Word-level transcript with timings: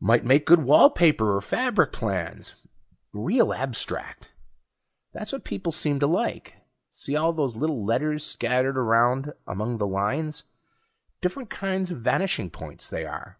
Might 0.00 0.24
make 0.24 0.44
good 0.44 0.64
wall 0.64 0.90
paper 0.90 1.36
or 1.36 1.40
fabric 1.40 1.92
patterns. 1.92 2.56
Real 3.12 3.54
abstract... 3.54 4.32
that's 5.12 5.32
what 5.32 5.44
people 5.44 5.70
seem 5.70 6.00
to 6.00 6.06
like. 6.08 6.56
See 6.90 7.14
all 7.14 7.32
those 7.32 7.54
little 7.54 7.84
letters 7.84 8.26
scattered 8.26 8.76
around 8.76 9.34
among 9.46 9.78
the 9.78 9.86
lines? 9.86 10.42
Different 11.20 11.48
kinds 11.48 11.92
of 11.92 12.00
vanishing 12.00 12.50
points, 12.50 12.90
they 12.90 13.06
are. 13.06 13.38